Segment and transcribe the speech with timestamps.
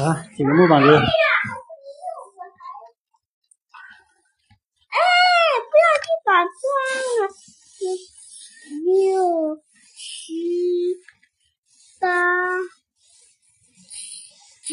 [0.00, 0.88] 啊，几个木板子？
[4.88, 4.96] 哎，
[5.70, 6.48] 不要去打断
[7.18, 7.28] 了。
[8.86, 9.60] 六、
[9.94, 10.96] 七、
[12.00, 12.08] 八、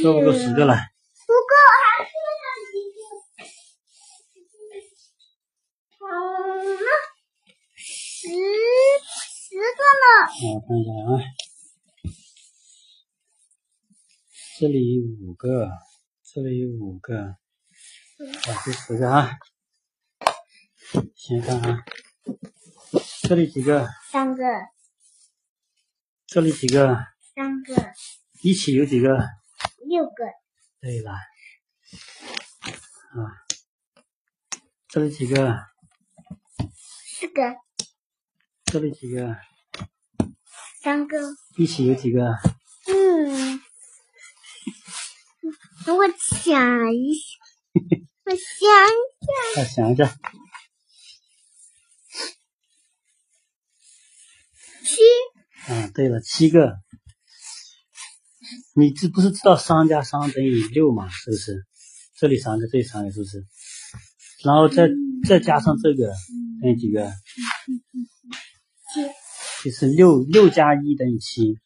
[0.02, 0.74] 够不够十个了。
[1.28, 2.98] 不够，还剩下几个？
[6.00, 6.02] 好
[6.64, 6.90] 了，
[7.76, 7.84] 十
[9.04, 10.06] 十个了。
[10.46, 11.12] 我看一下啊，
[14.60, 15.70] 这里五个，
[16.22, 17.38] 这里五个，啊，
[18.66, 19.38] 第十个啊。
[21.16, 21.86] 先看啊，
[23.22, 23.88] 这里几个？
[24.12, 24.44] 三个，
[26.28, 26.98] 这里几个？
[27.34, 27.74] 三个，
[28.44, 29.18] 一起有几个？
[29.88, 30.26] 六个，
[30.82, 31.22] 对了，啊，
[34.90, 35.58] 这里几个？
[36.86, 37.56] 四个，
[38.66, 39.38] 这里几个？
[40.82, 41.18] 三个。
[41.56, 42.36] 一起有几个？
[42.88, 43.62] 嗯，
[45.88, 46.08] 我
[46.44, 47.22] 想一下，
[48.26, 48.42] 我想
[48.92, 50.06] 一下，再想一下，
[54.86, 56.78] 七，啊，对了，七个。
[58.76, 61.10] 你这不是知道三加三等于六嘛？
[61.10, 61.66] 是不是？
[62.18, 63.46] 这里三个，这里三个，是不是？
[64.44, 64.90] 然后再
[65.28, 66.14] 再加上这个，
[66.62, 67.12] 等于几个？
[68.94, 69.02] 七，
[69.64, 71.58] 就是六六加一等于七。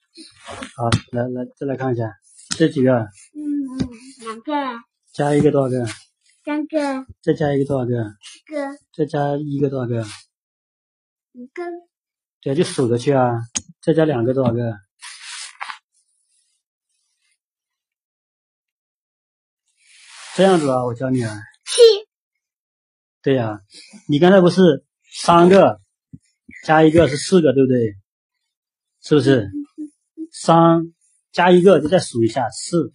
[0.75, 2.03] 好，来来，再来看一下
[2.57, 2.91] 这几个，
[3.35, 3.52] 嗯，
[4.19, 4.53] 两个，
[5.13, 5.85] 加一个多少个？
[6.45, 7.93] 三个，再加一个多少个？
[7.93, 10.03] 一个，再加一个多少个？
[11.33, 11.63] 五个，
[12.41, 13.31] 对，就数着去啊。
[13.81, 14.73] 再加两个多少个？
[20.35, 21.31] 这样子啊，我教你啊。
[21.65, 21.81] 七，
[23.21, 23.59] 对呀、
[24.07, 25.79] 你刚才不是三个
[26.65, 27.95] 加一个是四个，对不对？
[29.01, 29.49] 是不是？
[30.31, 30.93] 三
[31.31, 32.91] 加一个就再数一下，四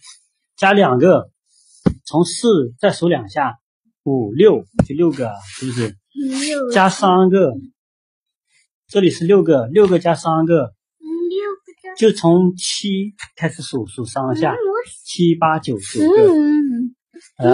[0.59, 1.31] 加两个，
[2.05, 3.59] 从四再数两下，
[4.03, 5.95] 五六就六个，是不是？
[6.11, 7.53] 六，加三个，
[8.85, 14.57] 这里是六个，六个加三个，六个，就从七开始数，数三下，嗯
[15.05, 16.33] 七八九九，个。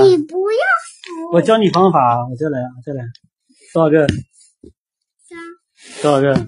[0.02, 0.58] 你不要
[1.04, 3.04] 数，我教你方法，我再来，我再来，
[3.72, 4.08] 多少个？
[4.08, 5.38] 三，
[6.02, 6.34] 多少个？
[6.34, 6.48] 三，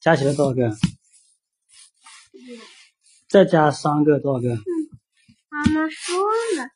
[0.00, 0.74] 加起来多少个？
[3.28, 4.56] 再加三个多少个？
[5.58, 6.16] 妈妈说
[6.56, 6.70] 了，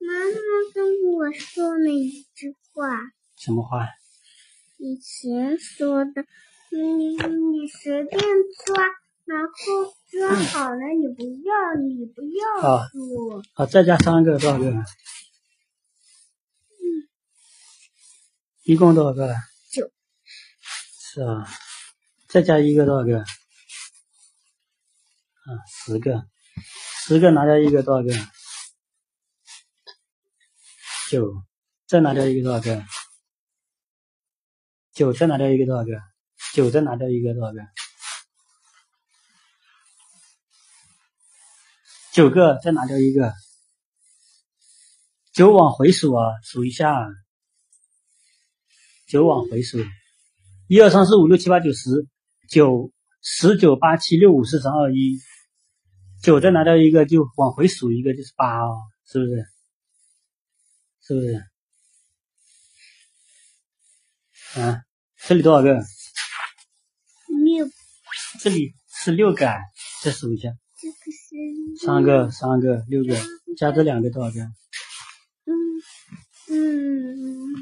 [0.00, 2.88] 妈妈跟我说了一句话，
[3.36, 3.86] 什么话？
[4.76, 6.24] 以前说的，
[6.72, 8.20] 你你随便
[8.66, 8.84] 抓，
[9.24, 14.74] 然后抓好了你不要，你不要啊数，好，再加三个多少个？
[18.64, 19.32] 一共多少个？
[19.70, 19.92] 九。
[20.64, 21.46] 是啊，
[22.26, 23.20] 再加一个多少个？
[23.20, 23.24] 啊，
[25.68, 26.26] 十个，
[27.02, 28.12] 十个拿掉一个多少个？
[31.10, 31.32] 九，
[31.86, 32.84] 再拿掉一个多少个？
[34.92, 35.90] 九再拿掉一个多少个？
[36.54, 37.60] 九再拿掉一个多少个？
[42.12, 43.32] 九个再拿掉一个，
[45.32, 46.94] 九往回数啊，数一下，
[49.06, 49.78] 九往回数，
[50.68, 52.06] 一二三四五六七八九十，
[52.48, 55.18] 九十九八七六五四三二一，
[56.22, 58.76] 九再拿掉一个就往回数一个就是八哦，
[59.06, 59.44] 是不是？
[61.02, 61.34] 是不是？
[64.60, 64.82] 啊，
[65.16, 65.80] 这里多少个？
[67.44, 67.66] 六，
[68.40, 69.56] 这里是六个，啊，
[70.02, 73.16] 再数一下，这个是三个，三个，六个，
[73.56, 74.40] 加这两个多少个？
[75.46, 75.54] 嗯
[76.50, 77.54] 嗯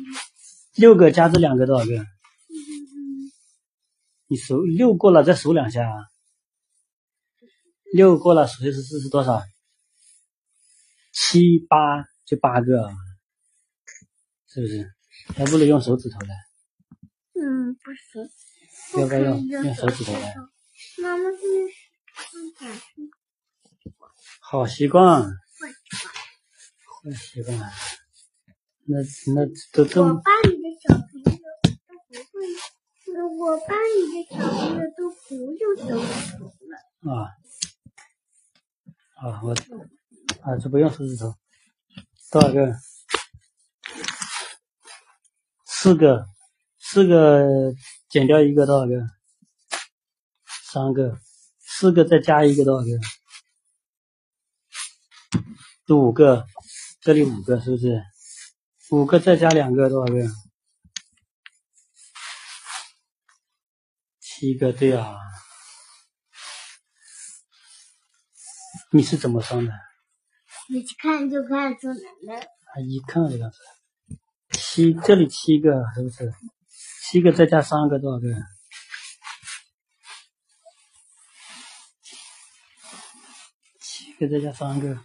[0.75, 1.95] 六个加这两个多少个？
[1.97, 2.07] 嗯，
[4.27, 5.95] 你数六过了再数两下啊。
[7.93, 9.43] 六过了数是是是多少？
[11.13, 12.93] 七八就八个啊，
[14.47, 14.95] 是不是？
[15.37, 16.35] 还不如用手指头来，
[17.35, 20.35] 嗯，不行，要不要用用手指头来？
[21.03, 21.39] 妈妈是
[22.15, 22.83] 看展示
[24.41, 25.29] 好习惯，坏
[26.87, 27.59] 坏习惯。
[28.85, 28.99] 那
[29.35, 31.25] 那都这么我班里的小朋友
[31.63, 31.69] 都
[32.07, 32.37] 不会，
[33.39, 37.13] 我班里的小朋友都不用手指头了。
[37.13, 37.13] 啊
[39.21, 39.51] 啊，我
[40.43, 41.35] 啊这不用手指头，
[42.31, 42.73] 多少个？
[45.65, 46.25] 四个，
[46.79, 47.45] 四个
[48.09, 48.95] 减掉一个多少个？
[50.71, 51.19] 三个，
[51.59, 52.91] 四个再加一个多少个？
[55.97, 56.47] 五个，
[57.01, 58.01] 这里五个是不是？
[58.91, 60.23] 五个再加两个多少个？
[64.21, 65.28] 七个，对啊。
[68.91, 69.73] 你是怎么算的？
[70.71, 72.41] 你看就看出来了。
[72.41, 73.59] 啊，一看这个是
[74.59, 76.33] 七，这里七个是不是？
[77.05, 78.29] 七个再加三个多少个？
[83.81, 84.99] 七个再加三个，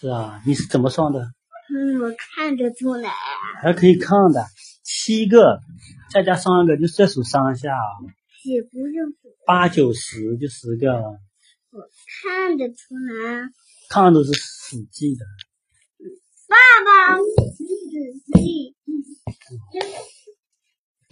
[0.00, 1.20] 是啊，你是怎么算的？
[1.20, 3.10] 嗯，我看得出来。
[3.62, 4.46] 还可以看的，
[4.84, 5.60] 七个
[6.12, 7.72] 再加三个，就再数三下，
[8.44, 11.02] 也不用数，八九十就十个，
[11.76, 11.82] 我
[12.22, 13.50] 看得出来。
[13.90, 15.26] 看都是死记的。
[16.48, 16.56] 爸
[16.86, 17.22] 爸，仔
[18.24, 18.74] 细，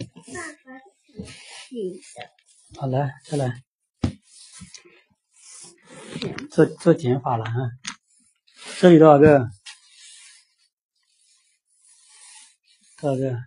[0.09, 1.23] 爸爸仔
[1.69, 2.17] 细的。
[2.79, 3.63] 好，来再来，
[6.49, 7.69] 做做减法了啊。
[8.79, 9.47] 这里多少个？
[12.97, 13.37] 多少个？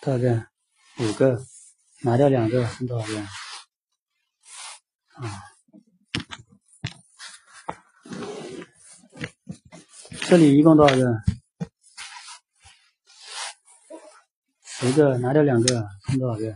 [0.00, 0.48] 多少个？
[1.00, 1.38] 五个，
[2.02, 3.20] 拿掉两个，剩多少个？
[5.16, 5.42] 啊，
[10.28, 11.04] 这里一共多少个？
[14.64, 16.54] 十个，拿掉两个，剩多少个？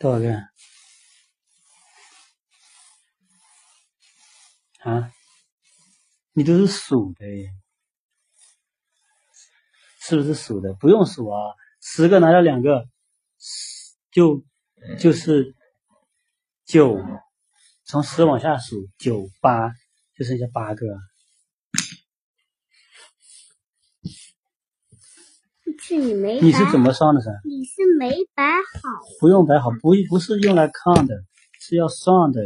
[0.00, 0.32] 多少个？
[4.80, 5.12] 啊？
[6.38, 7.50] 你都是数的耶，
[10.02, 10.72] 是不是数的？
[10.74, 11.36] 不用数啊，
[11.80, 12.88] 十个拿掉两个，
[14.12, 14.44] 就
[15.00, 15.56] 就是
[16.64, 16.96] 九，
[17.84, 19.72] 从十往下数，九八
[20.14, 20.86] 就剩下八个。
[25.80, 27.32] 是你没你是怎么算的噻？
[27.44, 28.88] 你是没摆好，
[29.18, 31.16] 不用摆好，不不是用来看的，
[31.58, 32.40] 是要算的。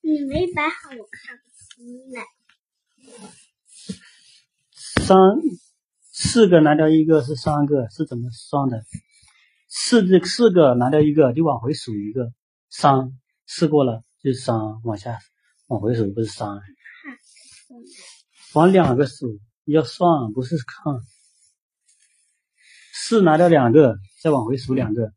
[0.00, 1.44] 你没摆好，我看不
[1.76, 2.24] 出来。
[5.02, 5.16] 三
[6.12, 8.82] 四个拿掉一个是三个，是怎么算的？
[9.68, 12.32] 四这四个拿掉一个就往回数一个，
[12.70, 13.12] 三
[13.46, 15.18] 四过了就是三，往下
[15.66, 16.48] 往回数不是三，
[18.54, 20.94] 往两个数要算，不是看。
[22.92, 25.12] 四拿掉两个，再往回数两个，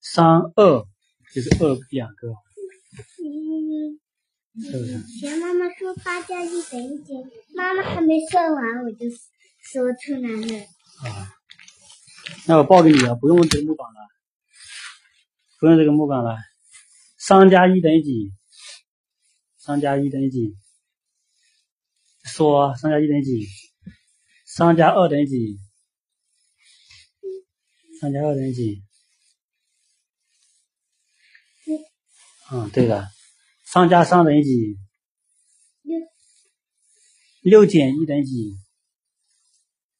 [0.00, 0.24] 三
[0.54, 0.84] 二
[1.34, 2.28] 就是二两个，
[4.60, 4.92] 是不是？
[4.92, 7.12] 以前妈妈说八加一等于几，
[7.54, 9.08] 妈妈还没算完我就
[9.60, 10.64] 说出来了。
[11.08, 11.32] 啊，
[12.46, 14.08] 那我报给你啊，不用这个木板了，
[15.60, 16.36] 不用这个木板了。
[17.18, 18.32] 三加一等于几？
[19.58, 20.56] 三加一等于几？
[22.24, 23.46] 说啊三加一等于几？
[24.44, 25.58] 三加二等于几？
[28.00, 28.82] 三加二等于几？
[32.50, 33.06] 嗯，对了，
[33.70, 34.78] 三加三等于几？
[35.82, 36.00] 六
[37.42, 38.56] 六减一等于几？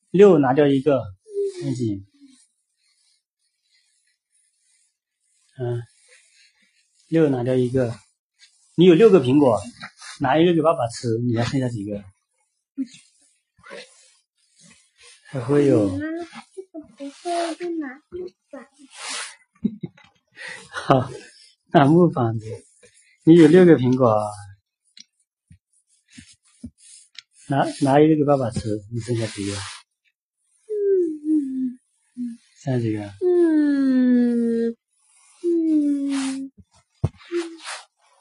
[0.08, 1.04] 六拿掉一个
[1.60, 2.02] 等于几？
[5.58, 5.82] 嗯，
[7.08, 7.94] 六拿掉一个，
[8.74, 9.60] 你有六个苹果，
[10.18, 12.02] 拿一个给爸爸吃，你还剩下几个？
[15.26, 16.24] 还会有，妈妈
[16.54, 18.66] 这个不会就拿木板。
[20.72, 21.10] 好，
[21.74, 22.46] 拿木板子，
[23.28, 24.18] 你有六个苹果，
[27.50, 29.52] 拿拿一个给爸爸吃，你剩下几个？
[30.64, 31.76] 嗯
[32.56, 33.02] 剩下几个？
[33.20, 34.74] 嗯
[35.44, 36.50] 嗯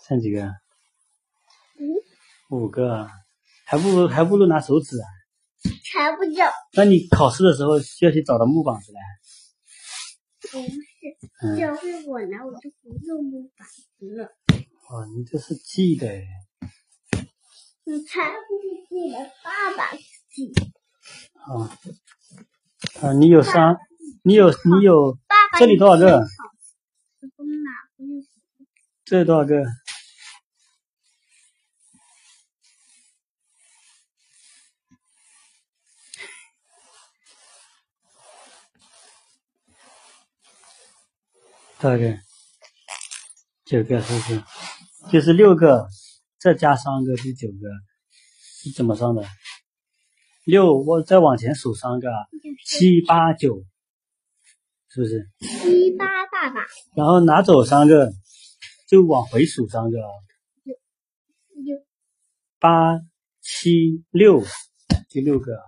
[0.06, 0.52] 剩几个？
[2.50, 3.10] 五，五个啊，
[3.66, 5.08] 还不如还不如拿手指啊。
[5.90, 9.00] 才不就那你考试的时候需要去找到木板子来。
[10.52, 10.76] 不是，
[11.44, 13.66] 嗯，这回我拿我就不用木板
[13.98, 14.36] 子了。
[14.90, 16.26] 哇，你这是记的诶
[17.84, 19.94] 你才不是记得爸爸
[20.30, 20.54] 记，
[21.34, 21.78] 啊
[23.02, 23.12] 啊！
[23.12, 23.76] 你有三，
[24.24, 25.18] 你有你有
[25.60, 26.26] 这里多少个？
[29.04, 29.66] 这多少个？
[41.80, 42.20] 多少个？
[43.66, 44.44] 九个是不是？
[45.12, 45.88] 就是六个，
[46.38, 47.70] 再加三个是九个，
[48.62, 49.24] 是怎么算的？
[50.46, 52.28] 六，我再往前数三个啊，
[52.66, 53.64] 七八九，
[54.90, 55.30] 是不是？
[55.40, 58.12] 七八爸爸然后拿走三个，
[58.90, 60.12] 就往回数三个啊，
[61.54, 61.78] 六
[62.60, 63.00] 八
[63.42, 64.44] 七六，
[65.10, 65.64] 第六个啊，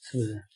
[0.00, 0.49] 是不是？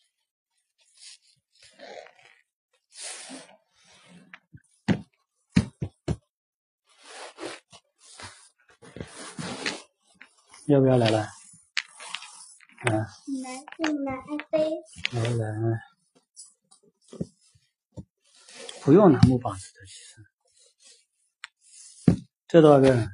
[10.66, 11.18] 要不要来了？
[11.20, 11.28] 啊，
[12.90, 13.06] 来，
[13.76, 14.58] 进来，爱妃。
[15.12, 15.80] 来来，
[18.82, 20.24] 不用拿木棒子的，其实。
[22.48, 23.08] 这多少个？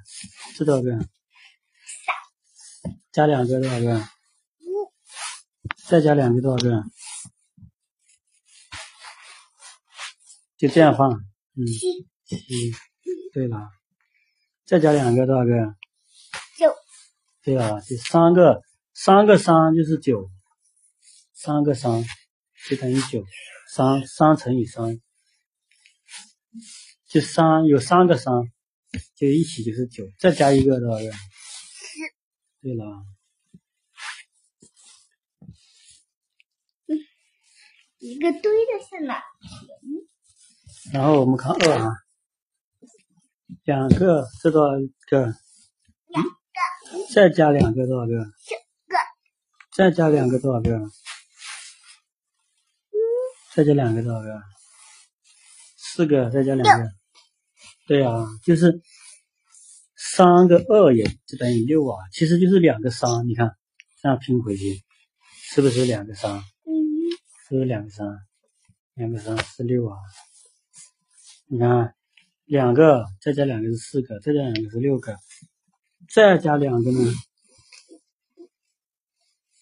[0.56, 1.08] 这多少个？
[3.10, 4.08] 加两个多少个？
[5.88, 6.84] 再加两个多少个？
[10.56, 11.66] 就这样放，嗯，
[12.24, 12.72] 七七。
[13.32, 13.70] 对了，
[14.64, 15.79] 再加两个多少个？
[17.42, 17.52] 九。
[17.52, 18.60] 对啊，就三个，
[18.92, 20.28] 三个三就是九，
[21.32, 22.04] 三个三
[22.68, 23.24] 就等于九，
[23.66, 25.00] 三三乘以三，
[27.08, 28.34] 就三有三个三，
[29.16, 31.10] 就一起就是九，再加一个多少个？
[32.60, 32.84] 对了，
[38.00, 39.22] 一个堆的是哪，
[40.92, 41.90] 然后我们看二啊，
[43.64, 44.72] 两个这多少
[45.08, 45.34] 个？
[46.08, 46.39] 两个。
[47.12, 48.12] 再加两个多少个？
[48.44, 48.56] 九
[48.86, 48.96] 个。
[49.76, 50.90] 再加两个多少个？
[53.54, 54.42] 再加两个多少个？
[55.76, 56.90] 四个，再加两个。
[57.86, 58.80] 对啊，就是
[59.96, 63.56] 三个二也就等于六啊，其实就是两个三，你看
[64.00, 64.82] 这样拼回去，
[65.52, 66.32] 是不是两个三？
[66.32, 66.72] 嗯，
[67.48, 68.06] 是不是两个三？
[68.94, 69.96] 两个三是六啊。
[71.48, 71.94] 你看，
[72.44, 75.16] 两个再加两个是四个，再加两个是六个，
[76.12, 76.98] 再加两个呢？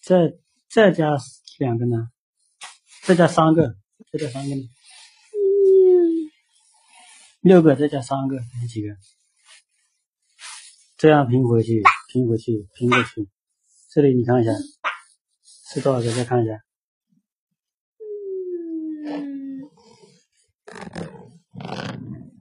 [0.00, 0.32] 再
[0.70, 1.18] 再加
[1.58, 2.10] 两个呢？
[3.04, 3.76] 再加三个，
[4.10, 4.62] 再加三个呢？
[4.62, 6.32] 嗯，
[7.40, 8.96] 六个再加三个等于几个？
[10.96, 13.28] 这样拼回去，拼回去，拼过去。
[13.90, 14.52] 这里你看一下
[15.44, 16.10] 是多少个？
[16.14, 16.64] 再看一下，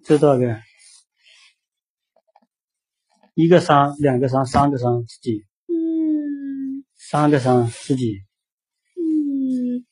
[0.06, 0.62] 这多少个？
[3.38, 5.46] 一个三，两个三，三个三是几？
[5.68, 8.24] 嗯，三个三是几？
[8.96, 9.86] 嗯，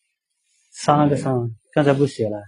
[0.72, 1.32] 三个三，
[1.72, 2.42] 刚才不写了？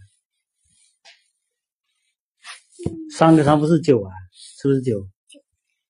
[3.15, 4.09] 三个三不是九啊？
[4.31, 5.07] 是不是九？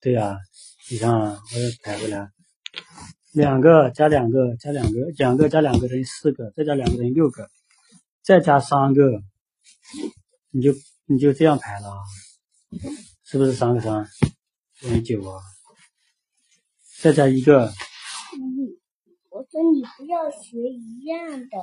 [0.01, 0.37] 对呀、
[0.91, 2.29] 你看啊，我要排回来，
[3.31, 7.47] 两个加两个加两个，两个加两个等于四个，再加两个等于六个，
[8.25, 9.23] 再加三个，
[10.51, 10.73] 你就
[11.05, 11.95] 你就这样排了啊，
[13.23, 14.05] 是不是三个三
[14.81, 15.41] 等于九啊？
[16.99, 17.71] 再加一个，嗯，
[19.29, 21.57] 我说你不要学一样的。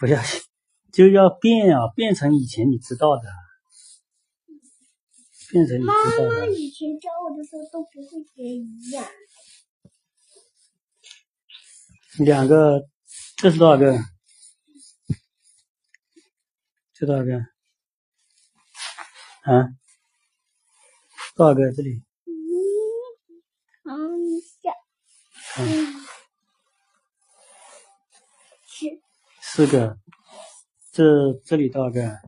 [0.00, 0.40] 不要学
[0.92, 3.22] 就要变啊，变成以前你知道的，
[5.50, 6.40] 变成你妈知道的。
[6.40, 9.04] 妈以前教我的时候都不会学一样。
[12.18, 12.88] 两个，
[13.36, 13.98] 这是多少个？
[16.94, 17.36] 这多少个？
[19.42, 19.68] 啊？
[21.34, 21.72] 多少个？
[21.72, 22.32] 这里嗯，
[23.82, 24.70] 看一下，
[25.58, 26.06] 嗯，
[28.68, 29.00] 是
[29.42, 29.98] 四个。
[30.92, 32.20] 这这里多少个？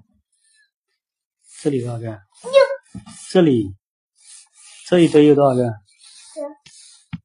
[1.61, 2.21] 这里多少个？
[3.31, 3.77] 这里
[4.89, 5.73] 这一堆有多少个？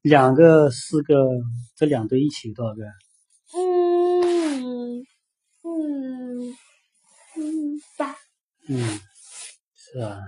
[0.02, 1.16] 两个、四个，
[1.74, 2.84] 这两堆一起有多少个？
[3.54, 5.04] 嗯
[5.64, 6.56] 嗯
[7.36, 8.16] 嗯八
[8.68, 9.00] 嗯，
[9.74, 10.20] 是啊。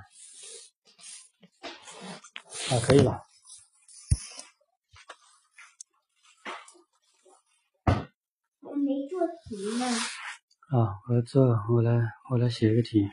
[2.70, 3.20] 啊，可以了。
[8.62, 9.86] 我没做题呢。
[10.70, 13.06] 啊，我做我来我来写个题。